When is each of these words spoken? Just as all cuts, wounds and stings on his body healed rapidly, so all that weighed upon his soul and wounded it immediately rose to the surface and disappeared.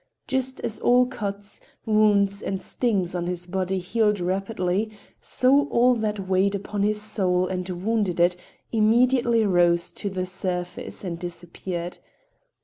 Just 0.25 0.59
as 0.61 0.79
all 0.79 1.05
cuts, 1.05 1.61
wounds 1.85 2.41
and 2.41 2.59
stings 2.59 3.13
on 3.13 3.27
his 3.27 3.45
body 3.45 3.77
healed 3.77 4.19
rapidly, 4.19 4.89
so 5.21 5.67
all 5.69 5.93
that 5.93 6.27
weighed 6.27 6.55
upon 6.55 6.81
his 6.81 6.99
soul 6.99 7.45
and 7.45 7.69
wounded 7.69 8.19
it 8.19 8.35
immediately 8.71 9.45
rose 9.45 9.91
to 9.91 10.09
the 10.09 10.25
surface 10.25 11.03
and 11.03 11.19
disappeared. 11.19 11.99